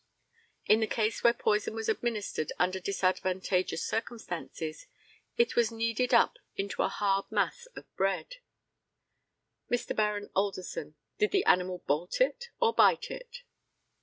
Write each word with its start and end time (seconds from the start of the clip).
In 0.65 0.79
the 0.79 0.87
case 0.87 1.23
where 1.23 1.31
poison 1.31 1.75
was 1.75 1.87
administered 1.87 2.51
under 2.57 2.79
disadvantageous 2.79 3.85
circumstances, 3.85 4.87
it 5.37 5.55
was 5.55 5.69
kneaded 5.71 6.11
up 6.11 6.39
into 6.55 6.81
a 6.81 6.87
hard 6.89 7.31
mass 7.31 7.67
of 7.75 7.85
bread. 7.95 8.37
Mr. 9.71 9.95
Baron 9.95 10.31
ALDERSON: 10.35 10.95
Did 11.19 11.29
the 11.29 11.45
animal 11.45 11.83
bolt 11.85 12.19
it 12.19 12.49
or 12.59 12.73
bite 12.73 13.11
it? 13.11 13.43